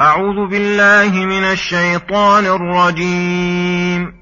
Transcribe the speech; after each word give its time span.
أعوذ 0.00 0.50
بالله 0.50 1.24
من 1.24 1.44
الشيطان 1.44 2.46
الرجيم. 2.46 4.12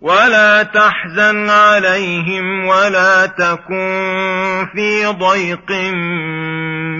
ولا 0.00 0.62
تحزن 0.62 1.50
عليهم 1.50 2.66
ولا 2.66 3.26
تكن 3.26 4.66
في 4.74 5.06
ضيق 5.06 5.72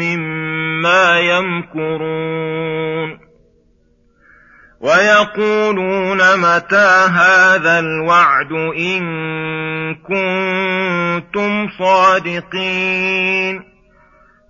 مما 0.00 1.18
يمكرون. 1.20 3.18
ويقولون 4.80 6.18
متى 6.36 7.06
هذا 7.10 7.78
الوعد 7.78 8.52
إن 8.78 9.02
كنتم 9.94 11.68
صادقين. 11.78 13.71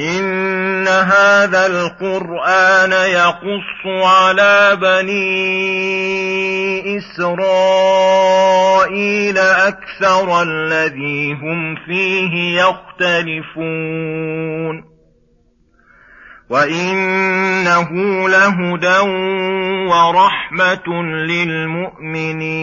إن 0.00 0.88
هذا 0.88 1.66
القرآن 1.66 2.92
يقص 2.92 3.86
على 3.86 4.78
بني 4.82 5.22
إسرائيل 6.98 8.18
أكثر 9.38 10.42
الذي 10.42 11.32
هم 11.32 11.76
فيه 11.76 12.60
يختلفون 12.60 13.82
وإنه 16.50 17.90
لهدى 18.28 18.98
ورحمة 19.88 21.02
للمؤمنين 21.26 22.62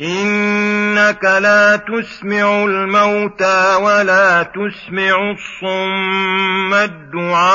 إنك 0.00 1.24
لا 1.24 1.76
تسمع 1.76 2.64
الموتى 2.64 3.74
ولا 3.74 4.42
تسمع 4.42 5.30
الصم 5.30 6.74
الدعاء 6.74 7.48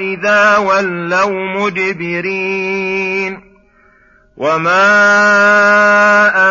إذا 0.00 0.56
ولوا 0.56 1.60
مدبرين 1.60 3.40
وما 4.36 4.82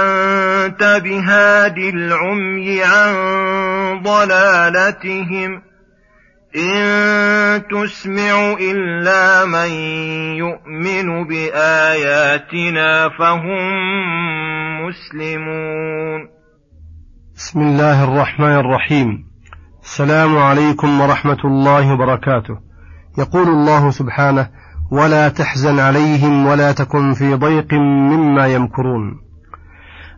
أنت 0.02 1.02
بهاد 1.04 1.78
العمي 1.78 2.84
عن 2.84 3.14
ضلالتهم 4.04 5.71
إن 6.56 7.62
تسمع 7.72 8.54
إلا 8.60 9.46
من 9.46 9.72
يؤمن 10.36 11.28
بآياتنا 11.28 13.10
فهم 13.20 13.72
مسلمون. 14.88 16.28
بسم 17.36 17.60
الله 17.60 18.04
الرحمن 18.04 18.56
الرحيم. 18.56 19.08
السلام 19.84 20.38
عليكم 20.38 21.02
ورحمة 21.02 21.38
الله 21.46 21.94
وبركاته. 21.94 22.60
يقول 23.18 23.48
الله 23.48 23.92
سبحانه: 23.92 24.50
ولا 24.92 25.30
تحزن 25.30 25.80
عليهم 25.80 26.48
ولا 26.48 26.72
تكن 26.72 27.14
في 27.14 27.34
ضيق 27.34 27.74
مما 27.74 28.48
يمكرون. 28.48 29.22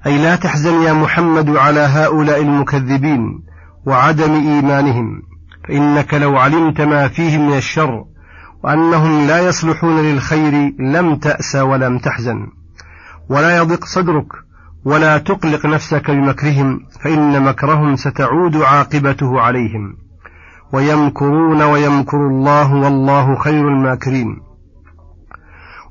أي 0.06 0.18
لا 0.18 0.36
تحزن 0.36 0.82
يا 0.82 0.94
محمد 0.94 1.50
على 1.58 1.80
هؤلاء 1.80 2.42
المكذبين 2.42 3.44
وعدم 3.86 4.34
إيمانهم 4.34 5.33
فإنك 5.68 6.14
لو 6.14 6.38
علمت 6.38 6.82
ما 6.82 7.08
فيهم 7.08 7.48
من 7.48 7.58
الشر 7.58 8.06
وأنهم 8.64 9.28
لا 9.28 9.48
يصلحون 9.48 10.00
للخير 10.00 10.74
لم 10.80 11.16
تأس 11.16 11.56
ولم 11.56 12.00
تحزن. 12.00 12.48
ولا 13.30 13.58
يضق 13.58 13.86
صدرك 13.86 14.28
ولا 14.86 15.18
تقلق 15.18 15.66
نفسك 15.66 16.12
بمكرهم 16.12 16.80
فإن 17.04 17.44
مكرهم 17.44 17.96
ستعود 17.96 18.56
عاقبته 18.58 19.42
عليهم. 19.42 19.98
ويمكرون 20.74 21.62
ويمكر 21.62 22.18
الله 22.18 22.74
والله 22.74 23.36
خير 23.36 23.68
الماكرين. 23.68 24.28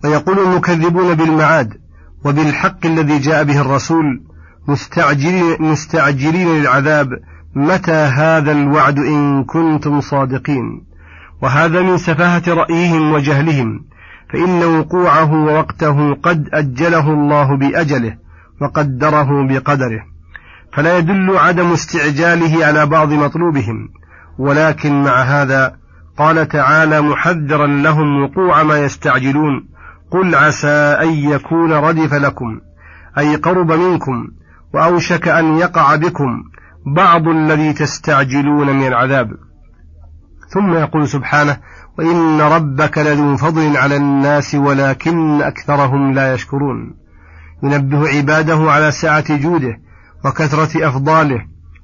ويقول 0.05 0.39
المكذبون 0.39 1.15
بالمعاد 1.15 1.69
وبالحق 2.25 2.87
الذي 2.87 3.19
جاء 3.19 3.45
به 3.45 3.61
الرسول 3.61 4.05
مستعجلين, 4.69 5.57
مستعجلين 5.61 6.49
للعذاب 6.49 7.09
متى 7.55 7.93
هذا 7.93 8.53
الوعد 8.53 8.99
إن 8.99 9.45
كنتم 9.45 10.01
صادقين؟ 10.01 10.85
وهذا 11.43 11.83
من 11.83 11.99
سفاهة 11.99 12.43
رأيهم 12.49 13.13
وجهلهم 13.13 13.85
فإن 14.33 14.65
وقوعه 14.65 15.33
ووقته 15.33 16.15
قد 16.15 16.49
أجله 16.53 17.11
الله 17.11 17.57
بأجله 17.57 18.17
وقدره 18.61 19.47
بقدره 19.49 20.01
فلا 20.73 20.99
يدل 20.99 21.37
عدم 21.37 21.73
استعجاله 21.73 22.67
على 22.67 22.87
بعض 22.87 23.13
مطلوبهم. 23.13 23.89
ولكن 24.39 25.03
مع 25.03 25.23
هذا 25.23 25.77
قال 26.19 26.49
تعالى 26.49 27.01
محذرا 27.01 27.67
لهم 27.67 28.23
وقوع 28.23 28.63
ما 28.63 28.79
يستعجلون 28.79 29.69
قل 30.11 30.35
عسى 30.35 30.97
أن 31.03 31.09
يكون 31.09 31.73
ردف 31.73 32.15
لكم 32.15 32.61
أي 33.19 33.37
قرب 33.37 33.73
منكم 33.73 34.29
وأوشك 34.75 35.29
أن 35.29 35.59
يقع 35.59 35.97
بكم 35.97 36.43
بعض 36.87 37.29
الذي 37.29 37.73
تستعجلون 37.73 38.77
من 38.77 38.87
العذاب. 38.87 39.29
ثم 40.49 40.75
يقول 40.75 41.09
سبحانه 41.09 41.57
وإن 41.99 42.41
ربك 42.41 42.99
لذو 42.99 43.37
فضل 43.37 43.77
على 43.77 43.97
الناس 43.97 44.55
ولكن 44.55 45.43
أكثرهم 45.43 46.13
لا 46.13 46.35
يشكرون. 46.35 46.95
ينبه 47.63 48.09
عباده 48.09 48.71
على 48.71 48.91
سعة 48.91 49.37
جوده 49.37 49.79
وكثرة 50.25 50.89
أفضاله 50.89 51.41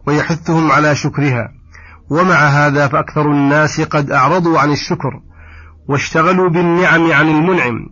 ويحثهم 0.06 0.72
على 0.72 0.94
شكرها. 0.94 1.48
ومع 2.10 2.34
هذا 2.34 2.88
فأكثر 2.88 3.32
الناس 3.32 3.80
قد 3.80 4.10
أعرضوا 4.10 4.58
عن 4.58 4.70
الشكر 4.70 5.20
واشتغلوا 5.88 6.48
بالنعم 6.48 7.12
عن 7.12 7.28
المنعم. 7.28 7.86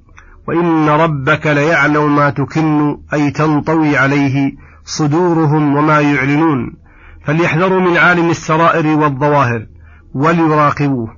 وإن 0.48 0.88
ربك 0.88 1.46
ليعلم 1.46 2.16
ما 2.16 2.30
تكن 2.30 2.96
أي 3.12 3.30
تنطوي 3.30 3.96
عليه 3.96 4.52
صدورهم 4.84 5.76
وما 5.76 6.00
يعلنون. 6.00 6.85
فليحذروا 7.26 7.80
من 7.80 7.96
عالم 7.96 8.30
السرائر 8.30 8.86
والظواهر 8.86 9.66
وليراقبوه. 10.14 11.08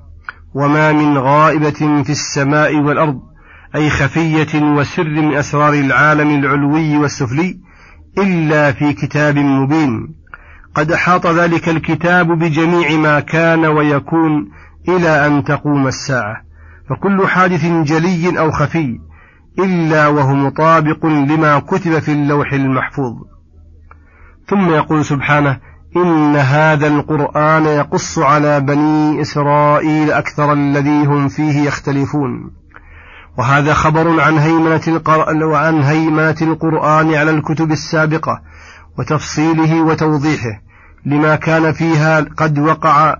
وما 0.55 0.93
من 0.93 1.19
غائبة 1.19 2.03
في 2.03 2.11
السماء 2.11 2.77
والأرض 2.77 3.21
أي 3.75 3.91
خفية 3.91 4.63
وسر 4.63 5.05
من 5.05 5.35
أسرار 5.35 5.73
العالم 5.73 6.31
العلوي 6.31 6.97
والسفلي 6.97 7.61
إلا 8.19 8.73
في 8.73 8.93
كتاب 8.93 9.39
مبين. 9.39 10.15
قد 10.75 10.93
أحاط 10.93 11.27
ذلك 11.27 11.69
الكتاب 11.69 12.27
بجميع 12.39 12.97
ما 12.97 13.21
كان 13.21 13.67
ويكون 13.67 14.51
إلى 14.89 15.27
أن 15.27 15.45
تقوم 15.45 15.87
الساعة. 15.87 16.37
فكل 16.91 17.27
حادث 17.27 17.67
جلي 17.67 18.39
أو 18.39 18.51
خفي 18.51 18.99
إلا 19.59 20.07
وهو 20.07 20.35
مطابق 20.35 21.07
لما 21.07 21.59
كتب 21.59 21.99
في 21.99 22.13
اللوح 22.13 22.53
المحفوظ. 22.53 23.15
ثم 24.47 24.71
يقول 24.71 25.05
سبحانه 25.05 25.68
إن 25.97 26.37
هذا 26.37 26.87
القرآن 26.87 27.67
يقص 27.67 28.19
على 28.19 28.61
بني 28.61 29.21
إسرائيل 29.21 30.13
أكثر 30.13 30.53
الذي 30.53 31.07
هم 31.07 31.29
فيه 31.29 31.61
يختلفون. 31.67 32.51
وهذا 33.39 33.75
خبر 33.75 34.21
عن 34.21 34.39
هيمنة, 34.39 35.03
وعن 35.47 35.83
هيمنة 35.83 36.37
القرآن 36.43 37.15
على 37.15 37.31
الكتب 37.31 37.73
السابقة 37.73 38.41
وتفصيله 38.99 39.83
وتوضيحه 39.83 40.61
لما 41.07 41.37
كان 41.37 41.73
فيها 41.73 42.21
قد 42.21 42.59
وقع 42.59 43.17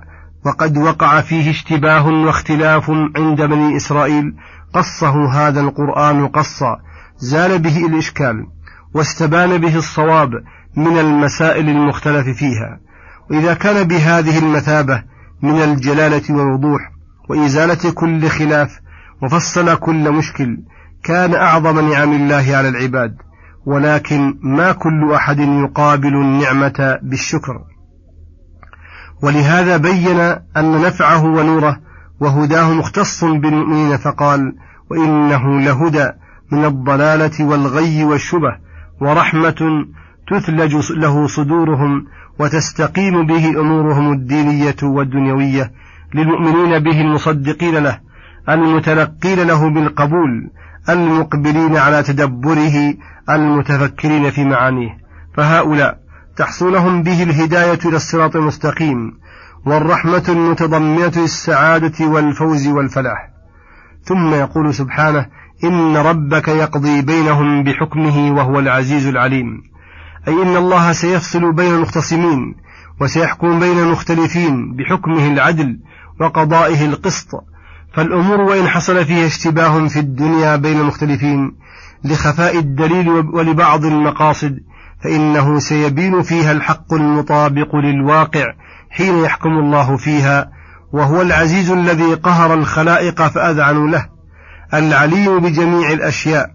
وقد 0.47 0.79
وقع 0.79 1.21
فيه 1.21 1.51
اشتباه 1.51 2.09
واختلاف 2.09 2.91
عند 2.91 3.43
بني 3.43 3.77
إسرائيل. 3.77 4.35
قصه 4.75 5.31
هذا 5.33 5.61
القرآن 5.61 6.27
قصا 6.27 6.77
زال 7.19 7.59
به 7.59 7.87
الإشكال 7.87 8.47
واستبان 8.95 9.59
به 9.59 9.77
الصواب 9.77 10.31
من 10.77 10.99
المسائل 10.99 11.69
المختلف 11.69 12.29
فيها. 12.29 12.81
وإذا 13.31 13.55
كان 13.55 13.89
بهذه 13.89 14.39
المثابة 14.39 15.03
من 15.43 15.63
الجلالة 15.63 16.35
والوضوح 16.35 16.81
وإزالة 17.31 17.93
كل 17.95 18.29
خلاف 18.29 18.81
وفصل 19.23 19.77
كل 19.77 20.13
مشكل 20.13 20.59
كان 21.05 21.35
أعظم 21.35 21.91
نعم 21.93 22.13
الله 22.13 22.57
على 22.57 22.69
العباد. 22.69 23.17
ولكن 23.67 24.35
ما 24.43 24.73
كل 24.73 25.13
أحد 25.15 25.39
يقابل 25.39 26.15
النعمة 26.15 26.99
بالشكر. 27.03 27.65
ولهذا 29.23 29.77
بين 29.77 30.21
أن 30.57 30.83
نفعه 30.83 31.25
ونوره 31.25 31.81
وهداه 32.21 32.73
مختص 32.73 33.25
بالمؤمنين 33.25 33.97
فقال 33.97 34.55
وإنه 34.91 35.61
لهدى 35.61 36.09
من 36.53 36.65
الضلالة 36.65 37.45
والغي 37.45 38.05
والشبه 38.05 38.57
ورحمة 39.01 39.87
تثلج 40.31 40.93
له 40.93 41.27
صدورهم 41.27 42.07
وتستقيم 42.39 43.27
به 43.27 43.61
أمورهم 43.61 44.13
الدينية 44.13 44.77
والدنيوية 44.83 45.73
للمؤمنين 46.15 46.79
به 46.79 47.01
المصدقين 47.01 47.75
له 47.75 48.01
المتلقين 48.49 49.47
له 49.47 49.71
بالقبول 49.71 50.51
المقبلين 50.89 51.77
على 51.77 52.03
تدبره 52.03 52.95
المتفكرين 53.31 54.31
في 54.31 54.45
معانيه. 54.45 54.99
فهؤلاء 55.37 55.99
تحصل 56.37 56.73
لهم 56.73 57.03
به 57.03 57.23
الهداية 57.23 57.79
إلى 57.85 57.97
الصراط 57.97 58.37
المستقيم 58.37 59.19
والرحمة 59.67 60.25
المتضمنة 60.29 61.13
للسعادة 61.17 62.07
والفوز 62.07 62.69
والفلاح. 62.69 63.31
ثم 64.03 64.35
يقول 64.35 64.75
سبحانه 64.75 65.27
إن 65.65 65.97
ربك 65.97 66.49
يقضي 66.49 67.03
بينهم 67.03 67.65
بحكمه 67.65 68.33
وهو 68.33 68.59
العزيز 68.59 69.07
العليم. 69.07 69.63
أي 70.29 70.43
إن 70.43 70.57
الله 70.57 70.93
سيفصل 70.93 71.53
بين 71.53 71.75
المختصمين 71.75 72.55
وسيحكم 73.01 73.61
بين 73.61 73.79
المختلفين 73.79 74.77
بحكمه 74.77 75.27
العدل 75.27 75.79
وقضائه 76.21 76.87
القسط 76.87 77.45
فالأمور 77.95 78.41
وإن 78.41 78.69
حصل 78.69 79.05
فيها 79.05 79.27
اشتباه 79.27 79.89
في 79.89 79.99
الدنيا 79.99 80.57
بين 80.57 80.81
المختلفين 80.81 81.57
لخفاء 82.05 82.59
الدليل 82.59 83.09
ولبعض 83.09 83.85
المقاصد 83.85 84.59
فإنه 85.05 85.59
سيبين 85.59 86.23
فيها 86.23 86.53
الحق 86.53 86.95
المطابق 86.95 87.77
للواقع 87.77 88.47
حين 88.91 89.19
يحكم 89.19 89.51
الله 89.51 89.97
فيها 89.97 90.51
وهو 90.93 91.23
العزيز 91.23 91.71
الذي 91.71 92.15
قهر 92.15 92.55
الخلائق 92.55 93.23
فأذعنوا 93.23 93.89
له 93.89 94.07
العليم 94.75 95.39
بجميع 95.39 95.93
الأشياء 95.93 96.51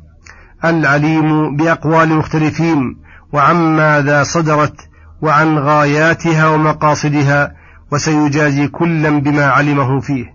العليم 0.66 1.56
بأقوال 1.56 2.12
المختلفين 2.12 3.04
وعن 3.34 3.76
ماذا 3.76 4.24
صدرت 4.24 4.76
وعن 5.22 5.58
غاياتها 5.58 6.50
ومقاصدها 6.50 7.56
وسيجازي 7.92 8.68
كلا 8.68 9.10
بما 9.10 9.46
علمه 9.46 10.00
فيه. 10.00 10.26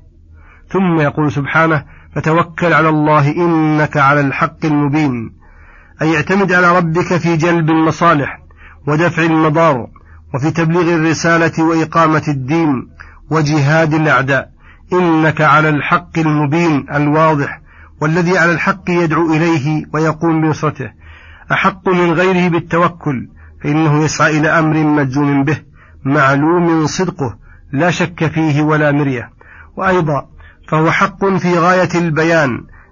ثم 0.72 1.00
يقول 1.00 1.32
سبحانه 1.32 1.84
فتوكل 2.14 2.72
على 2.72 2.88
الله 2.88 3.36
إنك 3.36 3.96
على 3.96 4.20
الحق 4.20 4.64
المبين 4.64 5.30
أي 6.02 6.16
اعتمد 6.16 6.52
على 6.52 6.76
ربك 6.76 7.16
في 7.16 7.36
جلب 7.36 7.70
المصالح 7.70 8.38
ودفع 8.86 9.22
المضار 9.22 9.86
وفي 10.34 10.50
تبليغ 10.50 10.94
الرسالة 10.94 11.64
وإقامة 11.64 12.22
الدين 12.28 12.88
وجهاد 13.30 13.94
الأعداء. 13.94 14.48
إنك 14.92 15.40
على 15.40 15.68
الحق 15.68 16.18
المبين 16.18 16.86
الواضح 16.94 17.60
والذي 18.00 18.38
على 18.38 18.52
الحق 18.52 18.90
يدعو 18.90 19.32
إليه 19.32 19.84
ويقوم 19.94 20.40
بنصرته. 20.40 20.90
أحق 21.52 21.88
من 21.88 22.12
غيره 22.12 22.48
بالتوكل 22.48 23.28
فإنه 23.62 24.04
يسعى 24.04 24.38
إلى 24.38 24.48
أمر 24.48 24.76
مجزوم 24.76 25.44
به 25.44 25.58
معلوم 26.04 26.86
صدقه 26.86 27.36
لا 27.72 27.90
شك 27.90 28.26
فيه 28.26 28.62
ولا 28.62 28.92
مرية. 28.92 29.30
وأيضا 29.76 30.28
فهو 30.68 30.90
حق 30.90 31.24
في 31.24 31.58
غاية 31.58 31.88
البيان 31.94 32.50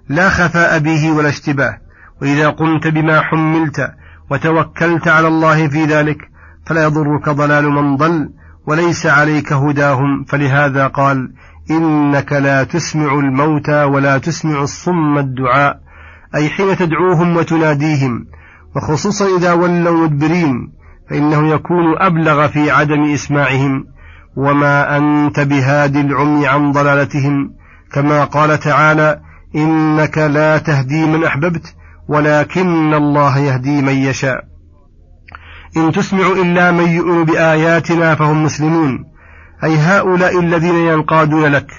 لا 0.09 0.29
خفاء 0.29 0.79
به 0.79 1.11
ولا 1.11 1.29
اشتباه. 1.29 1.77
وإذا 2.21 2.49
قمت 2.49 2.87
بما 2.87 3.21
حملت 3.21 3.91
وتوكلت 4.31 5.07
على 5.07 5.27
الله 5.27 5.67
في 5.67 5.85
ذلك 5.85 6.17
فلا 6.65 6.83
يضرك 6.83 7.29
ضلال 7.29 7.69
من 7.69 7.95
ضل 7.95 8.29
وليس 8.67 9.05
عليك 9.05 9.53
هداهم. 9.53 10.23
فلهذا 10.23 10.87
قال 10.87 11.33
إنك 11.71 12.33
لا 12.33 12.63
تسمع 12.63 13.13
الموتى 13.13 13.83
ولا 13.83 14.17
تسمع 14.17 14.61
الصم 14.61 15.17
الدعاء 15.17 15.79
أي 16.35 16.49
حين 16.49 16.77
تدعوهم 16.77 17.37
وتناديهم 17.37 18.25
وخصوصا 18.75 19.37
إذا 19.37 19.53
ولوا 19.53 20.07
مدبرين 20.07 20.71
فإنه 21.09 21.49
يكون 21.53 21.97
أبلغ 21.97 22.47
في 22.47 22.71
عدم 22.71 23.03
إسماعهم 23.13 23.85
وما 24.35 24.97
أنت 24.97 25.39
بهاد 25.39 25.95
العمي 25.95 26.47
عن 26.47 26.71
ضلالتهم 26.71 27.51
كما 27.93 28.23
قال 28.23 28.59
تعالى 28.59 29.19
إنك 29.55 30.17
لا 30.17 30.57
تهدي 30.57 31.05
من 31.05 31.23
أحببت 31.23 31.75
ولكن 32.07 32.93
الله 32.93 33.37
يهدي 33.37 33.81
من 33.81 33.93
يشاء. 33.93 34.43
إن 35.77 35.91
تسمع 35.91 36.27
إلا 36.27 36.71
من 36.71 36.87
يؤمن 36.87 37.23
بآياتنا 37.23 38.15
فهم 38.15 38.43
مسلمون 38.43 39.05
أي 39.63 39.77
هؤلاء 39.77 40.39
الذين 40.39 40.75
ينقادون 40.75 41.45
لك 41.45 41.71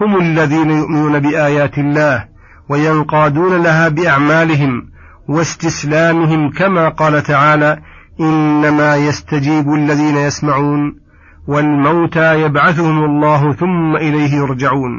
هم 0.00 0.20
الذين 0.20 0.70
يؤمنون 0.70 1.18
بآيات 1.18 1.78
الله 1.78 2.24
وينقادون 2.68 3.62
لها 3.62 3.88
بأعمالهم 3.88 4.88
واستسلامهم 5.28 6.50
كما 6.50 6.88
قال 6.88 7.22
تعالى 7.22 7.78
إنما 8.20 8.96
يستجيب 8.96 9.74
الذين 9.74 10.16
يسمعون 10.16 11.00
والموتى 11.48 12.42
يبعثهم 12.42 13.04
الله 13.04 13.52
ثم 13.52 13.96
إليه 13.96 14.34
يرجعون 14.34 14.90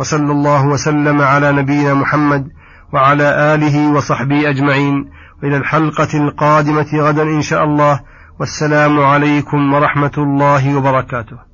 وصلى 0.00 0.32
الله 0.32 0.66
وسلم 0.66 1.20
على 1.20 1.52
نبينا 1.52 1.94
محمد 1.94 2.48
وعلى 2.92 3.54
آله 3.54 3.92
وصحبه 3.92 4.50
أجمعين 4.50 5.10
وإلى 5.42 5.56
الحلقة 5.56 6.08
القادمة 6.14 6.86
غدا 6.94 7.22
إن 7.22 7.42
شاء 7.42 7.64
الله 7.64 8.00
والسلام 8.40 9.00
عليكم 9.00 9.74
ورحمة 9.74 10.12
الله 10.18 10.76
وبركاته 10.76 11.53